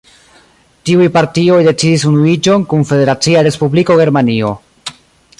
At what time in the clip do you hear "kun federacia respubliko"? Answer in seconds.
2.71-3.99